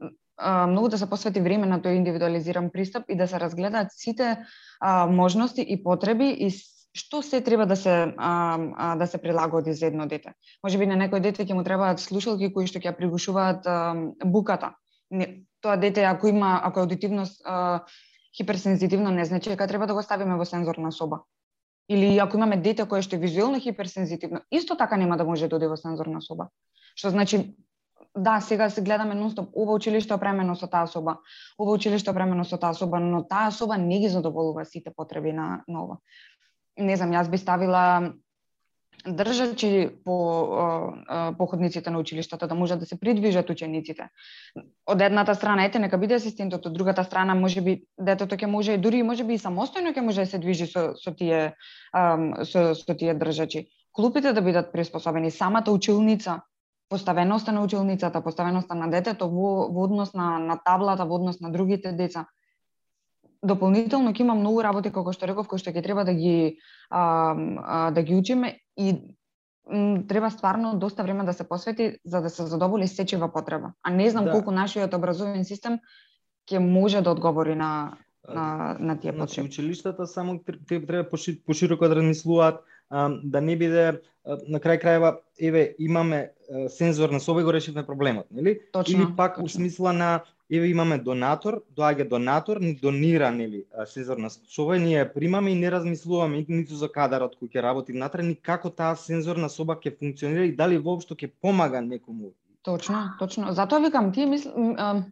[0.42, 4.44] многу да се посвети време на тој индивидуализиран пристап и да се разгледаат сите
[5.08, 6.50] можности и потреби и
[6.96, 10.32] што се треба да се а, а, да се прилагоди за едно дете.
[10.64, 14.74] Може би на некој дете ќе му требаат слушалки кои што ќе пригушуваат а, буката.
[15.10, 17.84] Не, тоа дете ако има ако е аудитивност а,
[18.36, 21.20] хиперсензитивно не значи дека треба да го ставиме во сензорна соба.
[21.88, 25.56] Или ако имаме дете кое што е визуелно хиперсензитивно, исто така нема да може да
[25.56, 26.48] оди во сензорна соба.
[26.96, 27.56] Што значи
[28.16, 31.18] да, сега се гледаме нонстоп, ова училиште опремено со таа соба,
[31.58, 35.64] ова училиште опремено со таа соба, но таа соба не ги задоволува сите потреби на,
[35.68, 35.98] на ова
[36.76, 38.12] не знам, јас би ставила
[39.06, 40.16] држачи по
[41.38, 44.08] походниците на училиштата да можат да се придвижат учениците.
[44.86, 48.74] Од едната страна ете нека биде асистентот, од другата страна може би детето ќе може
[48.74, 51.54] и дури може би и самостојно ќе може да се движи со со тие
[51.92, 53.68] со, со тие држачи.
[53.92, 56.42] Клупите да бидат приспособени, самата училница
[56.88, 61.50] поставеноста на училницата, поставеноста на детето во, во однос на, на таблата, во однос на
[61.50, 62.26] другите деца,
[63.42, 66.58] дополнително ќе има многу работи како што реков кои што ќе треба да ги
[66.90, 68.94] а, а, да ги учиме и
[69.70, 73.72] м, треба стварно доста време да се посвети за да се задоволи сечива потреба.
[73.82, 74.32] А не знам да.
[74.32, 75.78] колку нашиот образовен систем
[76.50, 77.96] ќе може да одговори на
[78.28, 79.48] на, на тие значи, потреби.
[79.48, 81.08] Значи, училиштата само треба, треба
[81.46, 82.60] пошироко да размислуваат
[83.24, 84.00] да не биде
[84.48, 86.30] на крај крајва еве имаме
[86.70, 88.60] сензор на соба и го решивме проблемот, нели?
[88.72, 89.44] Точно, Или пак точно.
[89.44, 95.08] у смисла на еве имаме донатор, доаѓа донатор, ни донира нели сензорна соба, ние ја
[95.12, 99.48] примаме и не размислуваме ниту за кадарот кој ќе работи внатре, ни како таа сензорна
[99.50, 102.32] соба ќе функционира и дали воопшто ќе помага некому.
[102.62, 103.52] Точно, точно.
[103.52, 104.50] Затоа викам, ти мисл,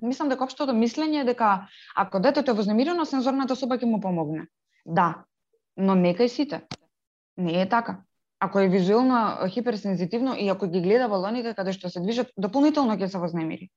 [0.02, 4.46] мислам дека општото мислење е дека ако детето е вознемирено, сензорната соба ќе му помогне.
[4.86, 5.24] Да,
[5.76, 6.62] но нека и сите.
[7.36, 8.02] Не е така.
[8.40, 13.06] Ако е визуелно хиперсензитивно и ако ги гледа балоните каде што се движат, дополнително ќе
[13.06, 13.70] се вознемири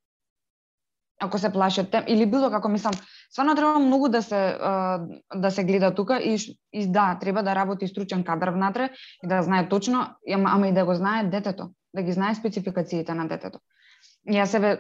[1.19, 2.93] ако се плашат тем или било како мислам,
[3.31, 4.57] стварно треба многу да се
[5.35, 6.37] да се гледа тука и,
[6.73, 8.89] и да, треба да работи стручен кадар внатре
[9.23, 13.13] и да знае точно, ама, ама и да го знае детето, да ги знае спецификациите
[13.13, 13.59] на детето.
[14.27, 14.77] Јас себе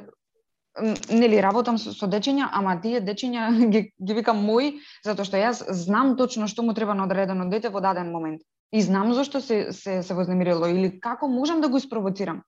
[1.09, 5.63] нели работам со, со дечиња, ама тие дечиња ги, ги викам мои, затоа што јас
[5.73, 8.41] знам точно што му треба на одредено дете во даден момент.
[8.71, 12.43] И знам зошто се се се вознемирило или како можам да го испровоцирам.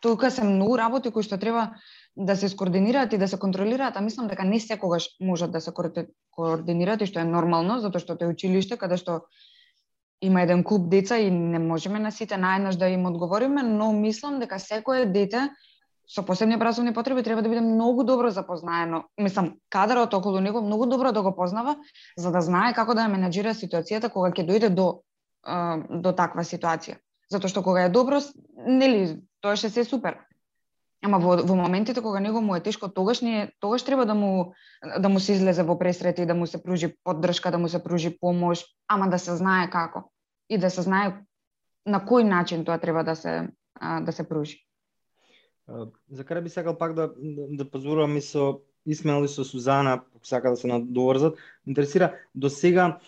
[0.00, 1.74] Тука се многу работи кои што треба
[2.18, 5.72] да се скоординираат и да се контролираат, а мислам дека не секогаш можат да се
[6.30, 9.22] координираат и што е нормално, затоа што тоа е училиште каде што
[10.20, 14.40] има еден клуб деца и не можеме на сите наеднаш да им одговориме, но мислам
[14.42, 15.48] дека секое дете
[16.08, 19.04] со посебни образовни потреби треба да биде многу добро запознаено.
[19.18, 21.76] Мислам, кадарот околу него многу добро да го познава,
[22.16, 25.02] за да знае како да ја менеджира ситуацијата кога ќе дојде до
[25.88, 26.98] до таква ситуација.
[27.30, 28.18] Затоа што кога е добро,
[28.66, 30.18] нели, тоа ще се супер.
[31.02, 34.54] Ама во, во моментите кога него му е тешко, тогаш не тогаш треба да му
[34.98, 37.82] да му се излезе во пресрета и да му се пружи поддршка, да му се
[37.82, 40.10] пружи помош, ама да се знае како
[40.50, 41.22] и да се знае
[41.86, 44.64] на кој начин тоа треба да се да се пружи.
[46.10, 50.50] За крај би сакал пак да да позорувам и со Исмел и со Сузана, сака
[50.50, 51.38] да се надоврзат.
[51.66, 52.98] Интересира до сега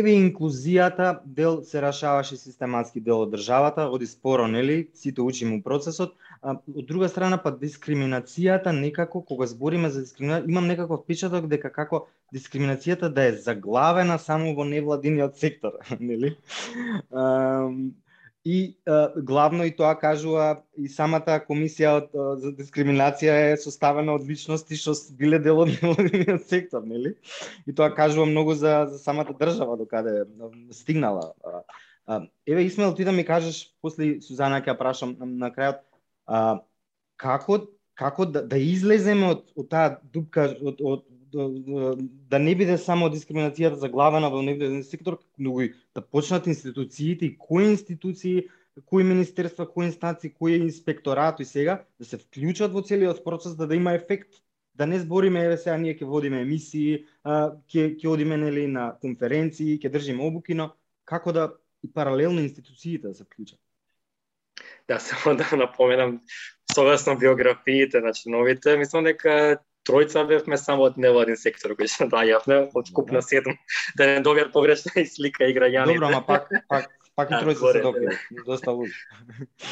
[0.00, 1.06] Еве инклузијата
[1.38, 6.56] дел се рашаваше систематски дел од државата, оди споро, нели, сите учиме у процесот, а,
[6.74, 12.06] од друга страна па дискриминацијата некако кога збориме за дискриминација, имам некаков впечаток дека како
[12.34, 16.36] дискриминацијата да е заглавена само во невладиниот сектор, нели?
[17.10, 17.70] А,
[18.44, 22.08] И а, главно и тоа кажува и самата комисија од,
[22.42, 27.14] за дискриминација е составена од личности што биле дел од невладиниот сектор, нели?
[27.70, 30.24] И тоа кажува многу за, за самата држава докаде
[30.72, 31.30] стигнала.
[32.46, 35.86] Еве Исмел, ти да ми кажеш после Сузана ќе прашам на, на крајот,
[36.26, 36.62] а,
[37.16, 37.58] како
[37.94, 43.80] како да, да излеземе од, од таа дупка од, од да не биде само дискриминацијата
[43.80, 48.48] заглавена во невладен сектор, но и да почнат институциите и кои институции,
[48.84, 53.66] кои министерства, кои инстанции, кои инспекторат и сега да се вклучат во целиот процес да
[53.66, 54.42] да има ефект
[54.74, 59.78] да не збориме еве сега ние ќе водиме емисии, ќе ќе одиме нели на конференции,
[59.78, 60.72] ќе држиме обуки, но
[61.04, 61.52] како да
[61.84, 63.60] и паралелно институциите да се вклучат.
[64.88, 66.20] Да, само да напоменам
[66.74, 69.58] совесно биографиите на членовите, мислам дека
[69.88, 73.58] тројца бевме само од невладин сектор кој се доаѓавме од купна седум
[73.98, 75.98] да не добијат погрешна и слика и граѓаните.
[75.98, 78.14] Добро, ама пак пак пак и тројца се допира.
[78.46, 78.94] Доста луѓе.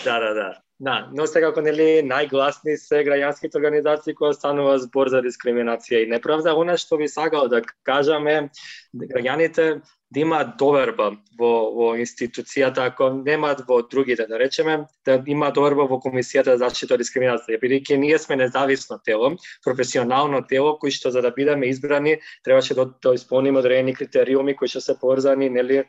[0.05, 0.51] Да, да, да.
[0.81, 6.55] Да, но секако нели најгласни се граѓанските организации кои станува збор за дискриминација и неправда,
[6.57, 8.49] она што би сакал да кажаме
[8.97, 15.53] граѓаните да имаат доверба во, во институцијата, ако немаат во другите, да речеме, да има
[15.55, 20.91] доверба во Комисијата за заштита од дискриминација, бидејќи ние сме независно тело, професионално тело, кои
[20.91, 25.51] што за да бидеме избрани, требаше да, да исполниме одредени критериуми кои што се поврзани
[25.51, 25.85] нели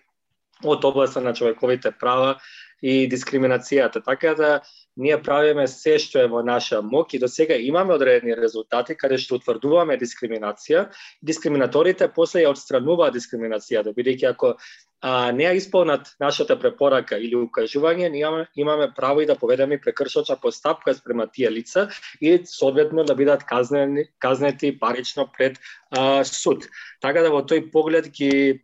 [0.64, 2.38] од областа на човековите права
[2.82, 4.04] и дискриминацијата.
[4.06, 4.62] Така да
[4.98, 9.18] ние правиме се што е во наша мок и до сега имаме одредени резултати каде
[9.18, 10.90] што утврдуваме дискриминација.
[11.24, 14.56] Дискриминаторите после ја отстрануваат дискриминацијата, бидејќи ако
[15.02, 19.80] а, не ја исполнат нашата препорака или укажување, ние имаме, имаме право и да поведеме
[19.80, 21.90] прекршочна постапка спрема тие лица
[22.22, 25.58] и соодветно да бидат казнени, казнети парично пред
[25.92, 26.68] а, суд.
[27.02, 28.62] Така да во тој поглед ги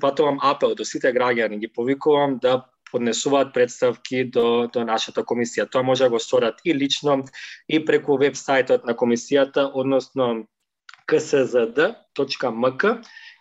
[0.00, 2.64] патувам апел до сите граѓани, ги повикувам да
[2.96, 5.68] поднесуваат представки до, до нашата комисија.
[5.70, 7.20] Тоа може да го сторат и лично,
[7.68, 10.46] и преку вебсајтот на комисијата, односно
[11.06, 12.84] kszd.mk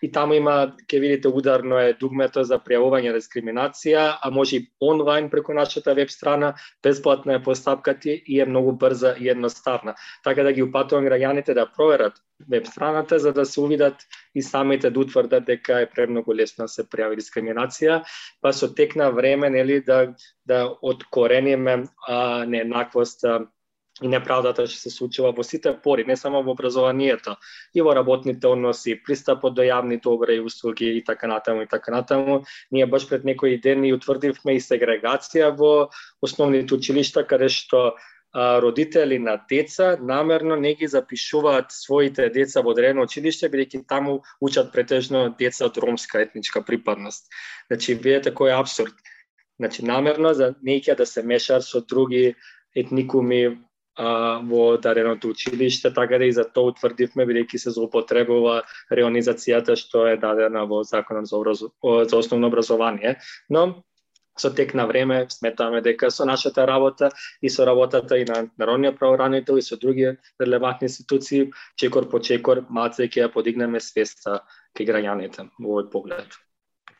[0.03, 5.31] и таму има, ќе видите, ударно е дугмето за пријавување дискриминација, а може и онлайн
[5.31, 6.53] преку нашата веб страна,
[6.83, 9.95] бесплатна е постапката и е многу брза и едноставна.
[10.23, 13.95] Така да ги упатувам граѓаните да проверат веб страната за да се увидат
[14.35, 18.03] и самите да утврдат дека е премногу лесно да се пријави дискриминација,
[18.41, 20.15] па со тек на време нели да
[20.45, 23.25] да откорениме а, нееднаквост
[24.03, 27.37] и неправдата што се случува во сите пори, не само во образованието,
[27.73, 31.91] и во работните односи, пристапот до јавни добра и услуги и така натаму и така
[31.91, 32.43] натаму.
[32.71, 35.89] Ние баш пред некои дени утврдивме и сегрегација во
[36.21, 37.95] основните училишта каде што
[38.35, 44.73] родители на деца намерно не ги запишуваат своите деца во одредено училиште бидејќи таму учат
[44.73, 47.31] претежно деца од ромска етничка припадност.
[47.71, 48.93] Значи видете кој е абсурд.
[49.59, 52.35] Значи намерно за неќе да се мешаат со други
[52.75, 53.57] етникуми
[53.95, 60.07] а, во дареното училиште, така да и за тоа утврдивме, бидејќи се злоупотребува реонизацијата што
[60.11, 61.71] е дадена во Законот за, образу...
[61.81, 63.15] за основно образование.
[63.49, 63.83] Но
[64.37, 67.11] со тек на време сметаме дека со нашата работа
[67.41, 72.65] и со работата и на Народниот правобранител и со други релевантни институции, чекор по чекор,
[72.69, 74.41] малце ќе ја подигнеме свеста
[74.75, 76.39] кај граѓаните во овој поглед.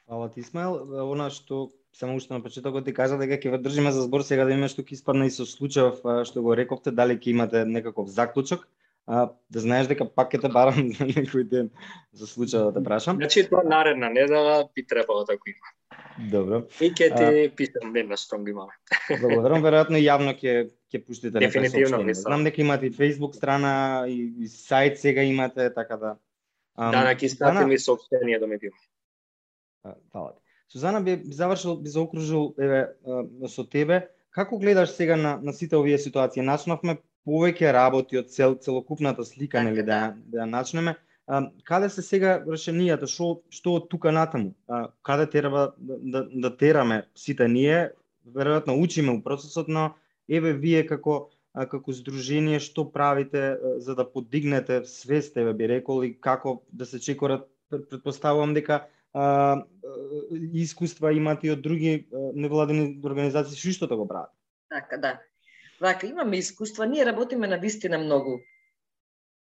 [0.07, 1.11] Фала ти, Исмаил.
[1.11, 4.45] Она што само уште на почетокот ти кажа дека ќе ве држиме за збор сега
[4.45, 8.11] да имаме што ќе испадне и со случајов што го рековте, дали ќе имате некаков
[8.11, 8.67] заклучок,
[9.07, 11.71] а, да знаеш дека пак ќе те барам за некој ден
[12.11, 13.17] за случај да те прашам.
[13.21, 15.73] Значи тоа наредна недела би требало да го има.
[16.18, 16.61] Добро.
[16.80, 17.49] И ќе ти а...
[17.55, 18.76] пишам веднаш што го имаме.
[19.09, 24.47] Благодарам, веројатно јавно ќе ќе пуштите Дефинитивно Знам дека имате и Facebook страна и, и
[24.47, 26.16] сајт сега имате, така да.
[26.78, 28.76] Um, да, на ќе статим и сообщение да ми биме.
[30.11, 30.34] Фала
[30.72, 32.88] Сузана би, завршил, би заокружил еве
[33.47, 34.07] со тебе.
[34.32, 36.41] Како гледаш сега на, на сите овие ситуации?
[36.43, 36.97] Начнавме
[37.28, 40.95] повеќе работи од цел, целокупната слика, нели, да, да ја начнеме.
[41.28, 43.09] А, каде се сега решенијата?
[43.09, 44.53] Што што од тука натаму?
[44.67, 47.91] А, каде треба да, да, да тераме сите ние?
[48.26, 49.95] Веројатно учиме у процесот, но
[50.30, 55.69] еве вие како а, како здружение што правите а, за да подигнете свест, еве би
[55.69, 59.65] рекол и како да се чекорат предпоставувам дека а,
[60.53, 64.34] искуства имат и од други невладени организации што истото да го прават.
[64.69, 65.19] Така, да.
[65.82, 68.39] Вака, имаме искуства, ние работиме на вистина многу.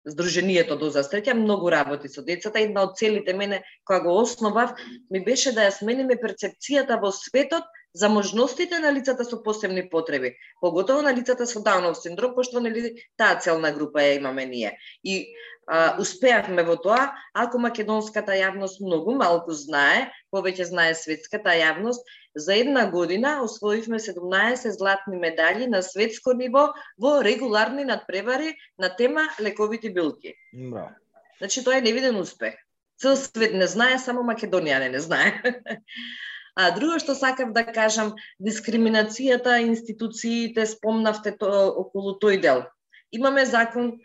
[0.03, 2.59] Сдруженијето до застреќа многу работи со децата.
[2.59, 4.73] Една од целите мене која го основав
[5.09, 10.35] ми беше да ја смениме перцепцијата во светот за можностите на лицата со посебни потреби,
[10.61, 14.77] поготово на лицата со Даунов синдром, пошто нели таа целна група ја имаме ние.
[15.03, 15.27] И
[15.67, 22.01] а, успеавме во тоа, ако македонската јавност многу малку знае, повеќе знае светската јавност,
[22.35, 29.29] за една година освоивме 17 златни медали на светско ниво во регуларни надпревари на тема
[29.39, 30.33] лековити билки.
[30.53, 30.89] Браво.
[31.37, 32.55] Значи тоа е невиден успех.
[32.97, 35.33] Цел свет не знае, само Македонија не, не знае.
[36.55, 41.49] А друго што сакав да кажам, дискриминацијата, институциите, спомнавте то,
[41.83, 42.65] околу тој дел.
[43.11, 43.97] Имаме закон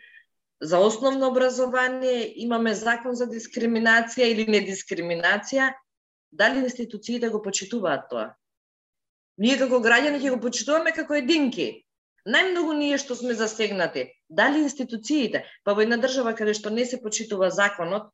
[0.61, 5.73] за основно образование, имаме закон за дискриминација или недискриминација.
[6.31, 8.33] Дали институциите го почитуваат тоа?
[9.37, 11.85] Ние како граѓани ќе го почитуваме како единки.
[12.27, 14.09] Најмногу ние што сме засегнати.
[14.29, 15.45] Дали институциите?
[15.63, 18.09] Па во една држава каде што не се почитува законот,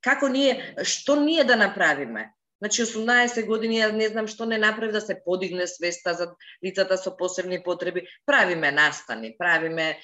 [0.00, 2.30] како ние, што ние да направиме?
[2.58, 6.28] Значи 18 години јас не знам што не направи да се подигне свеста за
[6.64, 8.06] лицата со посебни потреби.
[8.26, 9.98] Правиме настани, правиме е,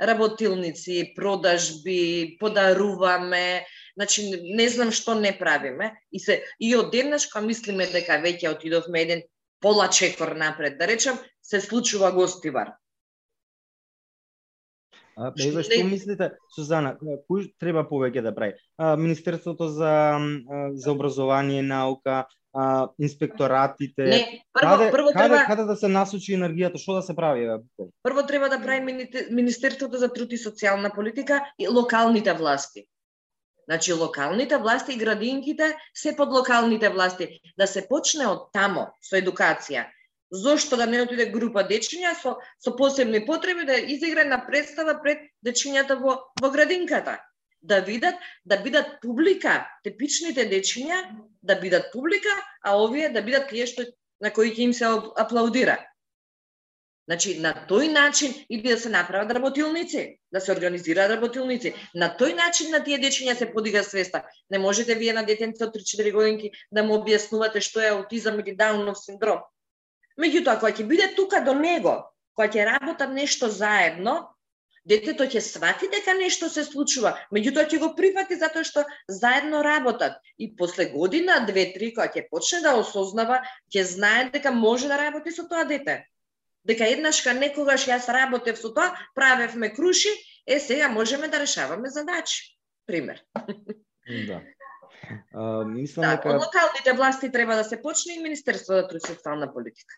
[0.00, 3.66] работилници, продажби, подаруваме,
[3.96, 4.24] значи
[4.56, 9.04] не знам што не правиме и се и од денешка кога мислиме дека веќе отидовме
[9.04, 9.22] еден
[9.60, 12.72] пола чекор напред, да речам, се случува гостивар.
[15.18, 18.54] А, Еве што мислите, Сузана, кој треба повеќе да прави?
[18.78, 20.18] А, Министерството за
[20.74, 24.04] за образование и наука, а, инспекторатите.
[24.04, 27.44] Не, прво каде, прво каде, треба каде да се насочи енергијата, што да се прави?
[27.44, 27.58] Еве?
[28.02, 32.86] прво треба да прави Мини- Министерството за труд и социјална политика и локалните власти.
[33.68, 37.40] Значи локалните власти и градинките се под локалните власти.
[37.58, 39.84] Да се почне од тамо со едукација.
[40.30, 45.24] Зошто да не отиде група дечиња со со посебни потреби да изигра на представа пред
[45.44, 47.18] дечињата во во градинката?
[47.62, 48.14] Да видат,
[48.44, 50.98] да бидат публика, типичните дечиња
[51.42, 53.86] да бидат публика, а овие да бидат тие што
[54.20, 54.84] на кои ќе им се
[55.16, 55.78] аплаудира.
[57.08, 61.72] Значи, на тој начин или да се направат работилници, да се организираат работилници.
[61.94, 64.26] На тој начин на тие дечиња се подига свеста.
[64.50, 68.52] Не можете вие на детенце од 3-4 годинки да му објаснувате што е аутизам или
[68.52, 69.40] Даунов синдром.
[70.18, 71.94] Меѓутоа, кога ќе биде тука до него,
[72.34, 74.16] кога ќе работат нешто заедно,
[74.88, 80.18] детето ќе свати дека нешто се случува, меѓутоа ќе го прифати затоа што заедно работат.
[80.38, 83.42] И после година, две, три, кога ќе почне да осознава,
[83.74, 86.00] ќе знае дека може да работи со тоа дете.
[86.68, 90.12] Дека еднаш ка некогаш јас работев со тоа, правевме круши,
[90.46, 92.56] е сега можеме да решаваме задачи.
[92.86, 93.22] Пример.
[94.26, 94.40] Да.
[95.32, 99.00] А, мислам Да, дека од локалните власти треба да се почне и Министерство за труд
[99.00, 99.94] и социјална политика.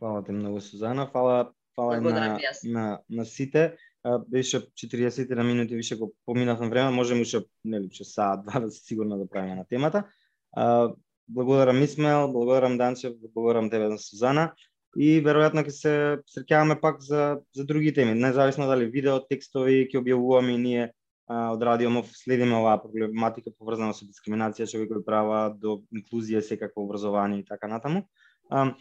[0.00, 3.76] Фала ти многу Сузана, фала фала на, на на сите.
[4.04, 8.60] А, Беше 40 на минути више го поминавме време, можеме уште нели уште саат два
[8.60, 10.04] да сигурно да правиме на темата.
[10.52, 10.92] А,
[11.28, 14.52] благодарам Исмел, благодарам Данчев, благодарам тебе на Сузана
[14.96, 15.94] и веројатно ќе се
[16.32, 20.84] среќаваме пак за за други теми, независно дали видео, текстови ќе објавуваме и ние
[21.28, 26.86] а, од Радио МОВ следиме оваа проблематика поврзана со дискриминација, човекови права, до инклузија, секакво
[26.86, 28.06] образование и така натаму.
[28.48, 28.72] А,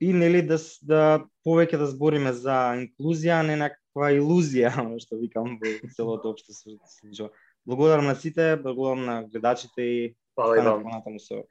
[0.00, 1.02] и нели да да
[1.46, 4.72] повеќе да збориме за инклузија, а не некаква илузија,
[5.04, 7.30] што викам во целото општо се случува.
[7.66, 10.84] Благодарам на сите, благодарам на гледачите и Фала и вам.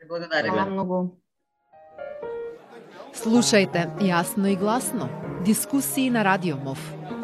[0.07, 0.55] Благодарам.
[0.55, 0.99] Фала многу.
[3.13, 5.09] Слушајте јасно и гласно.
[5.45, 7.18] Дискусии на Радио МОВ.